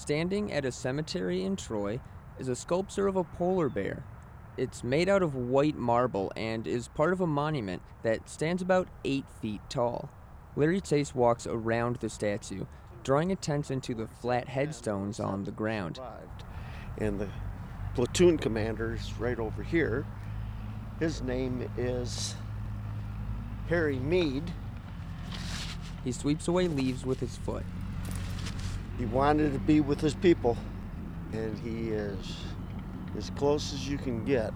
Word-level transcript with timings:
Standing 0.00 0.50
at 0.50 0.64
a 0.64 0.72
cemetery 0.72 1.44
in 1.44 1.56
Troy 1.56 2.00
is 2.38 2.48
a 2.48 2.56
sculpture 2.56 3.06
of 3.06 3.16
a 3.16 3.22
polar 3.22 3.68
bear. 3.68 4.02
It's 4.56 4.82
made 4.82 5.10
out 5.10 5.22
of 5.22 5.34
white 5.34 5.76
marble 5.76 6.32
and 6.34 6.66
is 6.66 6.88
part 6.88 7.12
of 7.12 7.20
a 7.20 7.26
monument 7.26 7.82
that 8.02 8.26
stands 8.26 8.62
about 8.62 8.88
8 9.04 9.26
feet 9.42 9.60
tall. 9.68 10.08
Larry 10.56 10.80
Chase 10.80 11.14
walks 11.14 11.46
around 11.46 11.96
the 11.96 12.08
statue, 12.08 12.64
drawing 13.04 13.30
attention 13.30 13.82
to 13.82 13.94
the 13.94 14.06
flat 14.06 14.48
headstones 14.48 15.20
on 15.20 15.44
the 15.44 15.50
ground. 15.50 16.00
And 16.96 17.20
the 17.20 17.28
platoon 17.94 18.38
commander 18.38 18.94
is 18.94 19.12
right 19.18 19.38
over 19.38 19.62
here. 19.62 20.06
His 20.98 21.20
name 21.20 21.70
is 21.76 22.36
Harry 23.68 23.98
Mead. 23.98 24.50
He 26.04 26.12
sweeps 26.12 26.48
away 26.48 26.68
leaves 26.68 27.04
with 27.04 27.20
his 27.20 27.36
foot. 27.36 27.66
He 29.00 29.06
wanted 29.06 29.54
to 29.54 29.58
be 29.58 29.80
with 29.80 29.98
his 29.98 30.14
people, 30.14 30.58
and 31.32 31.58
he 31.60 31.88
is 31.88 32.36
as 33.16 33.30
close 33.30 33.72
as 33.72 33.88
you 33.88 33.96
can 33.96 34.26
get. 34.26 34.52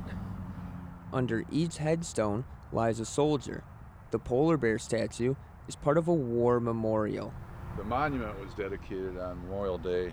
Under 1.14 1.44
each 1.50 1.78
headstone 1.78 2.44
lies 2.70 3.00
a 3.00 3.06
soldier. 3.06 3.64
The 4.10 4.18
polar 4.18 4.58
bear 4.58 4.78
statue 4.78 5.34
is 5.66 5.76
part 5.76 5.96
of 5.96 6.08
a 6.08 6.12
war 6.12 6.60
memorial. 6.60 7.32
The 7.78 7.84
monument 7.84 8.38
was 8.38 8.52
dedicated 8.52 9.16
on 9.16 9.42
Memorial 9.44 9.78
Day, 9.78 10.12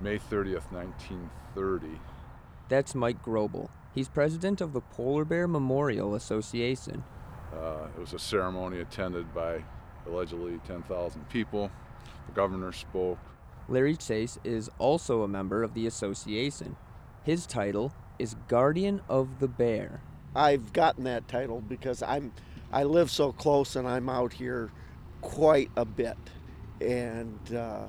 May 0.00 0.16
30th, 0.16 0.72
1930. 0.72 2.00
That's 2.70 2.94
Mike 2.94 3.22
Grobbel. 3.22 3.68
He's 3.94 4.08
president 4.08 4.62
of 4.62 4.72
the 4.72 4.80
Polar 4.80 5.26
Bear 5.26 5.46
Memorial 5.46 6.14
Association. 6.14 7.04
Uh, 7.52 7.88
it 7.94 8.00
was 8.00 8.14
a 8.14 8.18
ceremony 8.18 8.80
attended 8.80 9.34
by 9.34 9.62
allegedly 10.06 10.58
10,000 10.66 11.28
people. 11.28 11.70
The 12.26 12.32
governor 12.32 12.72
spoke. 12.72 13.18
Larry 13.68 13.96
Chase 13.96 14.38
is 14.44 14.70
also 14.78 15.22
a 15.22 15.28
member 15.28 15.62
of 15.62 15.74
the 15.74 15.86
association. 15.86 16.76
His 17.22 17.46
title 17.46 17.94
is 18.18 18.36
Guardian 18.48 19.00
of 19.08 19.40
the 19.40 19.48
Bear. 19.48 20.02
I've 20.36 20.72
gotten 20.72 21.04
that 21.04 21.28
title 21.28 21.60
because 21.60 22.02
I'm 22.02 22.32
I 22.72 22.82
live 22.82 23.10
so 23.10 23.32
close 23.32 23.76
and 23.76 23.86
I'm 23.86 24.08
out 24.08 24.32
here 24.32 24.70
quite 25.20 25.70
a 25.76 25.84
bit. 25.84 26.16
And 26.80 27.54
uh, 27.54 27.86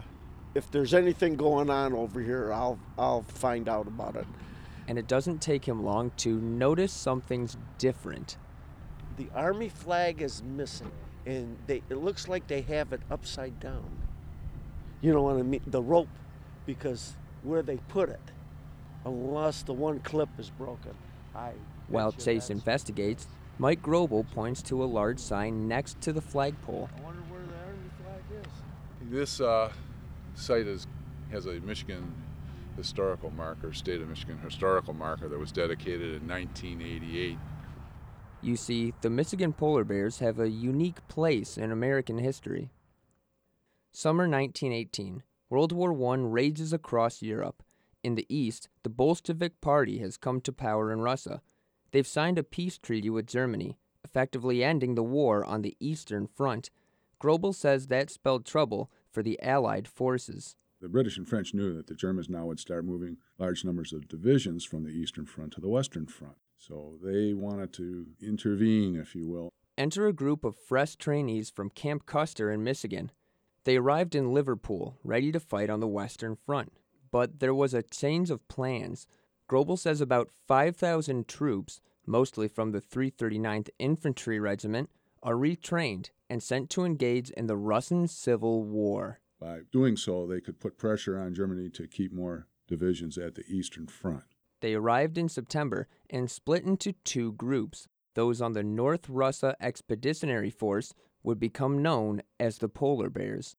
if 0.54 0.70
there's 0.72 0.94
anything 0.94 1.36
going 1.36 1.70
on 1.70 1.94
over 1.94 2.22
here, 2.22 2.54
I'll 2.54 2.80
I'll 2.98 3.24
find 3.24 3.68
out 3.68 3.88
about 3.88 4.16
it. 4.16 4.28
And 4.88 5.00
it 5.00 5.08
doesn't 5.08 5.42
take 5.42 5.66
him 5.66 5.84
long 5.84 6.12
to 6.18 6.40
notice 6.40 6.94
something's 6.94 7.58
different. 7.78 8.38
The 9.18 9.28
army 9.34 9.70
flag 9.70 10.22
is 10.22 10.44
missing, 10.44 10.92
and 11.26 11.58
they 11.68 11.82
it 11.90 11.98
looks 11.98 12.28
like 12.28 12.48
they 12.48 12.62
have 12.62 12.94
it 12.94 13.02
upside 13.10 13.60
down. 13.60 14.05
You 15.06 15.14
know 15.14 15.22
what 15.22 15.38
I 15.38 15.44
mean? 15.44 15.62
The 15.68 15.84
rope, 15.84 16.08
because 16.66 17.14
where 17.44 17.62
they 17.62 17.78
put 17.90 18.10
it, 18.10 18.32
unless 19.06 19.62
the 19.62 19.72
one 19.72 20.00
clip 20.00 20.30
is 20.40 20.50
broken. 20.50 20.96
I 21.36 21.52
While 21.90 22.12
Chase 22.12 22.50
investigates, 22.50 23.28
Mike 23.60 23.84
Grobbel 23.84 24.26
points 24.32 24.64
to 24.64 24.84
a 24.84 24.86
large 24.86 25.20
sign 25.20 25.68
next 25.68 26.02
to 26.02 26.12
the 26.12 26.22
flagpole. 26.22 26.90
I 26.98 27.02
wonder 27.04 27.22
where 27.30 27.42
the 27.42 27.54
army 27.54 27.90
flag 28.02 28.46
is. 28.48 29.12
This 29.12 29.42
uh, 29.42 29.72
site 30.34 30.66
is, 30.66 30.88
has 31.30 31.46
a 31.46 31.60
Michigan 31.60 32.12
historical 32.76 33.30
marker, 33.30 33.74
state 33.74 34.02
of 34.02 34.10
Michigan 34.10 34.40
historical 34.44 34.96
marker 34.96 35.30
that 35.30 35.38
was 35.38 35.52
dedicated 35.52 36.20
in 36.20 36.28
1988. 36.28 37.38
You 38.42 38.56
see, 38.56 38.96
the 39.02 39.12
Michigan 39.12 39.54
polar 39.54 39.84
bears 39.84 40.18
have 40.18 40.40
a 40.40 40.50
unique 40.50 41.08
place 41.08 41.60
in 41.60 41.72
American 41.72 42.18
history. 42.18 42.72
Summer 43.96 44.24
1918, 44.24 45.24
World 45.50 45.72
War 45.72 45.94
I 46.12 46.18
rages 46.18 46.74
across 46.74 47.22
Europe. 47.22 47.64
In 48.04 48.16
the 48.16 48.26
east, 48.28 48.68
the 48.84 48.90
Bolshevik 48.90 49.62
Party 49.62 50.00
has 50.00 50.18
come 50.18 50.42
to 50.42 50.52
power 50.52 50.92
in 50.92 51.00
Russia. 51.00 51.42
They've 51.92 52.06
signed 52.06 52.38
a 52.38 52.44
peace 52.44 52.78
treaty 52.78 53.10
with 53.10 53.26
Germany, 53.26 53.78
effectively 54.04 54.66
ending 54.66 54.96
the 54.96 55.04
war 55.04 55.46
on 55.46 55.62
the 55.62 55.78
Eastern 55.80 56.28
Front. 56.28 56.72
Grobbel 57.22 57.56
says 57.56 57.88
that 57.88 58.10
spelled 58.10 58.46
trouble 58.46 58.92
for 59.14 59.24
the 59.24 59.42
Allied 59.42 59.88
forces. 59.88 60.58
The 60.82 60.90
British 60.90 61.18
and 61.18 61.26
French 61.26 61.54
knew 61.54 61.74
that 61.78 61.88
the 61.88 61.96
Germans 61.96 62.28
now 62.28 62.48
would 62.48 62.60
start 62.60 62.84
moving 62.84 63.16
large 63.40 63.64
numbers 63.64 63.94
of 63.94 64.10
divisions 64.10 64.66
from 64.66 64.84
the 64.84 64.90
Eastern 64.90 65.26
Front 65.26 65.54
to 65.54 65.62
the 65.62 65.70
Western 65.70 66.06
Front. 66.06 66.36
So 66.58 67.00
they 67.02 67.34
wanted 67.34 67.72
to 67.76 68.08
intervene, 68.22 68.98
if 68.98 69.16
you 69.16 69.30
will. 69.30 69.54
Enter 69.78 70.06
a 70.06 70.12
group 70.12 70.44
of 70.44 70.58
fresh 70.58 70.98
trainees 70.98 71.50
from 71.50 71.70
Camp 71.70 72.06
Custer 72.06 72.52
in 72.52 72.62
Michigan. 72.62 73.14
They 73.66 73.78
arrived 73.78 74.16
in 74.16 74.34
Liverpool, 74.34 74.98
ready 75.04 75.32
to 75.32 75.40
fight 75.40 75.70
on 75.70 75.80
the 75.80 75.88
Western 75.88 76.36
Front. 76.36 76.72
But 77.12 77.40
there 77.40 77.54
was 77.54 77.74
a 77.74 77.84
change 77.84 78.30
of 78.30 78.48
plans. 78.48 79.08
Grobbel 79.50 79.78
says 79.78 80.02
about 80.02 80.30
5,000 80.48 81.28
troops, 81.28 81.82
mostly 82.06 82.48
from 82.48 82.72
the 82.72 82.82
339th 82.82 83.70
Infantry 83.80 84.40
Regiment, 84.40 84.90
are 85.24 85.34
retrained 85.34 86.12
and 86.30 86.42
sent 86.42 86.70
to 86.70 86.86
engage 86.86 87.32
in 87.32 87.48
the 87.48 87.58
Russian 87.58 88.08
Civil 88.08 88.64
War. 88.64 89.20
By 89.40 89.62
doing 89.72 89.98
so, 89.98 90.28
they 90.28 90.42
could 90.42 90.60
put 90.60 90.78
pressure 90.78 91.20
on 91.20 91.34
Germany 91.34 91.70
to 91.72 91.88
keep 91.88 92.14
more 92.14 92.48
divisions 92.68 93.18
at 93.18 93.36
the 93.36 93.46
Eastern 93.48 93.88
Front. 93.88 94.24
They 94.62 94.76
arrived 94.76 95.18
in 95.18 95.30
September 95.30 95.88
and 96.10 96.30
split 96.30 96.64
into 96.64 96.94
two 97.04 97.34
groups. 97.34 97.88
Those 98.14 98.42
on 98.42 98.54
the 98.54 98.64
North 98.64 99.10
Russia 99.10 99.56
Expeditionary 99.60 100.50
Force 100.50 100.94
would 101.26 101.40
become 101.40 101.82
known 101.82 102.22
as 102.40 102.58
the 102.60 102.70
Polar 102.70 103.10
Bears. 103.10 103.56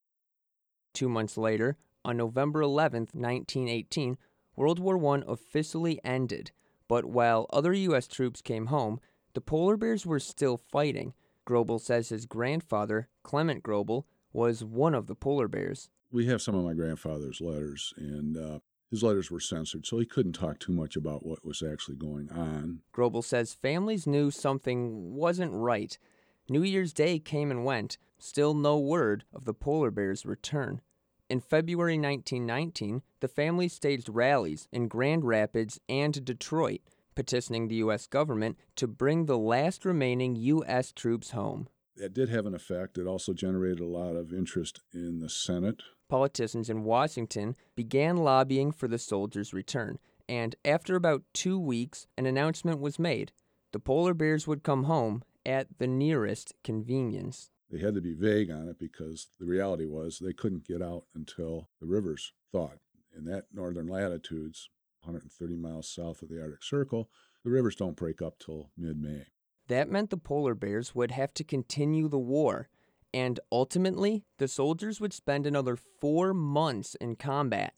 Two 0.93 1.09
months 1.09 1.37
later, 1.37 1.77
on 2.03 2.17
November 2.17 2.61
11, 2.61 3.09
1918, 3.11 4.17
World 4.55 4.79
War 4.79 5.15
I 5.15 5.21
officially 5.27 5.99
ended. 6.03 6.51
But 6.87 7.05
while 7.05 7.47
other 7.51 7.73
U.S. 7.73 8.07
troops 8.07 8.41
came 8.41 8.67
home, 8.67 8.99
the 9.33 9.41
Polar 9.41 9.77
Bears 9.77 10.05
were 10.05 10.19
still 10.19 10.57
fighting. 10.57 11.13
Grobbel 11.45 11.79
says 11.79 12.09
his 12.09 12.25
grandfather, 12.25 13.09
Clement 13.23 13.63
Grobbel, 13.63 14.05
was 14.33 14.63
one 14.63 14.95
of 14.95 15.07
the 15.07 15.15
Polar 15.15 15.47
Bears. 15.47 15.89
We 16.11 16.25
have 16.27 16.41
some 16.41 16.55
of 16.55 16.63
my 16.63 16.73
grandfather's 16.73 17.41
letters, 17.41 17.93
and 17.97 18.37
uh, 18.37 18.59
his 18.89 19.03
letters 19.03 19.29
were 19.29 19.39
censored, 19.39 19.85
so 19.85 19.99
he 19.99 20.05
couldn't 20.05 20.33
talk 20.33 20.59
too 20.59 20.71
much 20.71 20.95
about 20.95 21.25
what 21.25 21.45
was 21.45 21.61
actually 21.61 21.97
going 21.97 22.31
on. 22.31 22.79
Grobbel 22.93 23.23
says 23.23 23.53
families 23.53 24.07
knew 24.07 24.31
something 24.31 25.13
wasn't 25.13 25.53
right. 25.53 25.97
New 26.49 26.63
Year's 26.63 26.93
Day 26.93 27.19
came 27.19 27.51
and 27.51 27.65
went, 27.65 27.97
still 28.17 28.53
no 28.53 28.79
word 28.79 29.25
of 29.33 29.43
the 29.43 29.53
polar 29.53 29.91
bear's 29.91 30.25
return. 30.25 30.79
In 31.29 31.41
February 31.41 31.99
1919, 31.99 33.01
the 33.19 33.27
family 33.27 33.67
staged 33.67 34.07
rallies 34.07 34.69
in 34.71 34.87
Grand 34.87 35.25
Rapids 35.25 35.77
and 35.89 36.23
Detroit, 36.23 36.79
petitioning 37.15 37.67
the 37.67 37.75
U.S. 37.75 38.07
government 38.07 38.57
to 38.77 38.87
bring 38.87 39.25
the 39.25 39.37
last 39.37 39.83
remaining 39.83 40.37
U.S. 40.37 40.93
troops 40.93 41.31
home. 41.31 41.67
That 41.97 42.13
did 42.13 42.29
have 42.29 42.45
an 42.45 42.55
effect. 42.55 42.97
It 42.97 43.07
also 43.07 43.33
generated 43.33 43.81
a 43.81 43.85
lot 43.85 44.15
of 44.15 44.31
interest 44.31 44.79
in 44.93 45.19
the 45.19 45.29
Senate. 45.29 45.83
Politicians 46.07 46.69
in 46.69 46.85
Washington 46.85 47.57
began 47.75 48.15
lobbying 48.15 48.71
for 48.71 48.87
the 48.87 48.99
soldiers' 48.99 49.53
return, 49.53 49.99
and 50.29 50.55
after 50.63 50.95
about 50.95 51.23
two 51.33 51.59
weeks, 51.59 52.07
an 52.17 52.25
announcement 52.25 52.79
was 52.79 52.97
made. 52.97 53.33
The 53.73 53.79
polar 53.79 54.13
bears 54.13 54.47
would 54.47 54.63
come 54.63 54.85
home 54.85 55.23
at 55.47 55.79
the 55.79 55.87
nearest 55.87 56.53
convenience. 56.63 57.49
They 57.71 57.79
had 57.79 57.95
to 57.95 58.01
be 58.01 58.13
vague 58.13 58.51
on 58.51 58.67
it 58.67 58.77
because 58.77 59.27
the 59.39 59.45
reality 59.45 59.85
was 59.85 60.19
they 60.19 60.33
couldn't 60.33 60.67
get 60.67 60.81
out 60.81 61.05
until 61.15 61.69
the 61.79 61.87
rivers 61.87 62.33
thawed. 62.51 62.79
In 63.17 63.25
that 63.25 63.45
northern 63.53 63.87
latitudes, 63.87 64.69
130 65.01 65.55
miles 65.55 65.89
south 65.89 66.21
of 66.21 66.29
the 66.29 66.39
Arctic 66.39 66.63
Circle, 66.63 67.09
the 67.43 67.49
rivers 67.49 67.75
don't 67.75 67.95
break 67.95 68.21
up 68.21 68.37
till 68.37 68.69
mid 68.77 69.01
May. 69.01 69.25
That 69.69 69.89
meant 69.89 70.11
the 70.11 70.17
polar 70.17 70.53
bears 70.53 70.93
would 70.93 71.11
have 71.11 71.33
to 71.35 71.43
continue 71.43 72.07
the 72.07 72.19
war, 72.19 72.69
and 73.13 73.39
ultimately, 73.51 74.23
the 74.37 74.47
soldiers 74.47 75.01
would 75.01 75.13
spend 75.13 75.47
another 75.47 75.75
four 75.75 76.33
months 76.33 76.95
in 76.95 77.15
combat. 77.15 77.73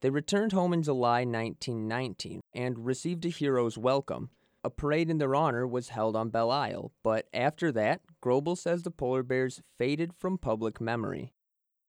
They 0.00 0.10
returned 0.10 0.52
home 0.52 0.72
in 0.72 0.82
July 0.82 1.20
1919 1.20 2.40
and 2.52 2.84
received 2.84 3.24
a 3.24 3.28
hero's 3.28 3.78
welcome. 3.78 4.30
A 4.64 4.70
parade 4.70 5.10
in 5.10 5.18
their 5.18 5.34
honor 5.34 5.66
was 5.66 5.88
held 5.88 6.14
on 6.14 6.30
Belle 6.30 6.50
Isle, 6.50 6.92
but 7.02 7.26
after 7.34 7.72
that, 7.72 8.00
Grobbel 8.22 8.56
says 8.56 8.82
the 8.84 8.92
polar 8.92 9.24
bears 9.24 9.60
faded 9.76 10.12
from 10.14 10.38
public 10.38 10.80
memory. 10.80 11.34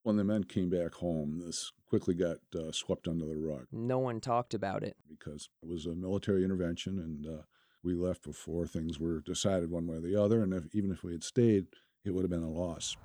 When 0.01 0.17
the 0.17 0.23
men 0.23 0.43
came 0.45 0.69
back 0.71 0.95
home, 0.95 1.39
this 1.45 1.71
quickly 1.87 2.15
got 2.15 2.37
uh, 2.55 2.71
swept 2.71 3.07
under 3.07 3.25
the 3.25 3.37
rug 3.37 3.67
No 3.71 3.99
one 3.99 4.19
talked 4.19 4.55
about 4.55 4.83
it. 4.83 4.97
because 5.07 5.49
it 5.61 5.69
was 5.69 5.85
a 5.85 5.93
military 5.93 6.43
intervention 6.43 6.97
and 6.97 7.27
uh, 7.27 7.41
we 7.83 7.93
left 7.93 8.23
before 8.23 8.65
things 8.65 8.99
were 8.99 9.21
decided 9.21 9.69
one 9.69 9.85
way 9.85 9.97
or 9.97 10.01
the 10.01 10.15
other. 10.19 10.41
And 10.41 10.51
if, 10.53 10.63
even 10.73 10.91
if 10.91 11.03
we 11.03 11.11
had 11.11 11.23
stayed, 11.23 11.67
it 12.03 12.09
would 12.11 12.23
have 12.23 12.31
been 12.31 12.41
a 12.41 12.49
loss. 12.49 12.97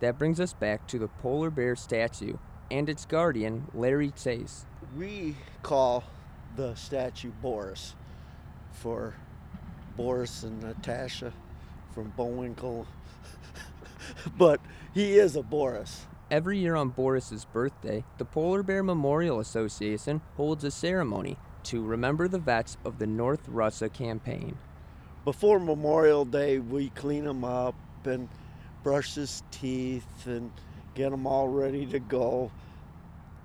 That 0.00 0.18
brings 0.18 0.40
us 0.40 0.52
back 0.52 0.88
to 0.88 0.98
the 0.98 1.08
polar 1.08 1.50
bear 1.50 1.76
statue 1.76 2.36
and 2.70 2.88
its 2.88 3.06
guardian, 3.06 3.68
Larry 3.72 4.10
Chase. 4.10 4.66
We 4.98 5.36
call 5.62 6.02
the 6.54 6.74
statue 6.74 7.32
Boris 7.42 7.94
for 8.72 9.14
Boris 9.96 10.42
and 10.42 10.62
Natasha 10.62 11.32
from 11.92 12.12
Bullwinkle. 12.16 12.86
but 14.38 14.60
he 14.94 15.18
is 15.18 15.36
a 15.36 15.42
Boris. 15.42 16.06
Every 16.30 16.58
year 16.58 16.74
on 16.74 16.90
Boris's 16.90 17.44
birthday, 17.44 18.04
the 18.18 18.24
Polar 18.24 18.62
Bear 18.62 18.82
Memorial 18.82 19.40
Association 19.40 20.20
holds 20.36 20.64
a 20.64 20.70
ceremony 20.70 21.36
to 21.64 21.82
remember 21.82 22.28
the 22.28 22.38
vets 22.38 22.76
of 22.84 22.98
the 22.98 23.06
North 23.06 23.48
Russia 23.48 23.88
campaign. 23.88 24.58
Before 25.24 25.58
Memorial 25.58 26.24
Day, 26.24 26.58
we 26.58 26.90
clean 26.90 27.26
him 27.26 27.44
up 27.44 27.74
and 28.04 28.28
brush 28.82 29.14
his 29.14 29.42
teeth 29.50 30.26
and 30.26 30.52
get 30.94 31.12
him 31.12 31.26
all 31.26 31.48
ready 31.48 31.86
to 31.86 31.98
go. 31.98 32.50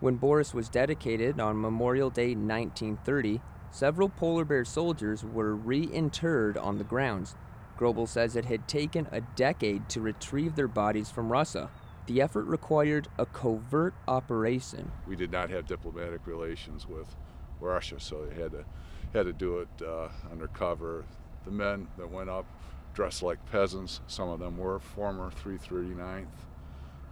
When 0.01 0.15
Boris 0.15 0.51
was 0.51 0.67
dedicated 0.67 1.39
on 1.39 1.61
Memorial 1.61 2.09
Day 2.09 2.29
1930, 2.29 3.39
several 3.69 4.09
polar 4.09 4.43
bear 4.43 4.65
soldiers 4.65 5.23
were 5.23 5.55
reinterred 5.55 6.57
on 6.57 6.79
the 6.79 6.83
grounds. 6.83 7.35
Grobbel 7.77 8.07
says 8.07 8.35
it 8.35 8.45
had 8.45 8.67
taken 8.67 9.07
a 9.11 9.21
decade 9.21 9.87
to 9.89 10.01
retrieve 10.01 10.55
their 10.55 10.67
bodies 10.67 11.11
from 11.11 11.31
Russia. 11.31 11.69
The 12.07 12.19
effort 12.19 12.45
required 12.45 13.09
a 13.19 13.27
covert 13.27 13.93
operation. 14.07 14.91
We 15.05 15.15
did 15.15 15.31
not 15.31 15.51
have 15.51 15.67
diplomatic 15.67 16.25
relations 16.25 16.87
with 16.87 17.15
Russia, 17.59 17.99
so 17.99 18.25
they 18.25 18.41
had 18.41 18.53
to 18.53 18.65
had 19.13 19.27
to 19.27 19.33
do 19.33 19.59
it 19.59 19.85
uh, 19.85 20.07
undercover. 20.31 21.05
The 21.45 21.51
men 21.51 21.87
that 21.99 22.09
went 22.09 22.31
up 22.31 22.47
dressed 22.95 23.21
like 23.21 23.37
peasants. 23.51 24.01
Some 24.07 24.29
of 24.29 24.39
them 24.39 24.57
were 24.57 24.79
former 24.79 25.29
339th, 25.29 26.25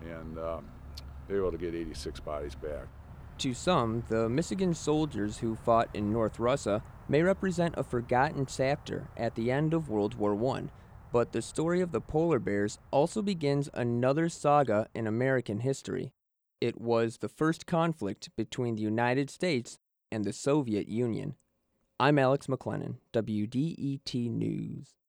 and 0.02 0.40
um, 0.40 0.66
they 1.30 1.36
were 1.36 1.48
able 1.48 1.52
to 1.52 1.58
get 1.58 1.76
86 1.76 2.20
bodies 2.20 2.56
back. 2.56 2.88
To 3.40 3.54
some, 3.54 4.04
the 4.10 4.28
Michigan 4.28 4.74
soldiers 4.74 5.38
who 5.38 5.56
fought 5.56 5.90
in 5.94 6.12
North 6.12 6.40
Russia 6.40 6.84
may 7.08 7.22
represent 7.22 7.76
a 7.78 7.84
forgotten 7.84 8.46
chapter 8.46 9.08
at 9.16 9.36
the 9.36 9.50
end 9.50 9.74
of 9.74 9.88
World 9.88 10.16
War 10.16 10.36
I, 10.56 10.64
but 11.14 11.32
the 11.32 11.42
story 11.42 11.80
of 11.80 11.94
the 11.94 12.02
polar 12.02 12.40
bears 12.40 12.80
also 12.92 13.22
begins 13.22 13.70
another 13.74 14.28
saga 14.28 14.88
in 14.94 15.08
American 15.08 15.62
history. 15.62 16.12
It 16.60 16.82
was 16.82 17.18
the 17.18 17.30
first 17.30 17.66
conflict 17.66 18.30
between 18.36 18.76
the 18.76 18.82
United 18.82 19.30
States 19.30 19.78
and 20.12 20.26
the 20.26 20.34
Soviet 20.34 20.90
Union. 20.90 21.36
I'm 22.00 22.20
Alex 22.20 22.48
McLennan, 22.48 22.96
WDET 23.14 24.30
News. 24.30 24.96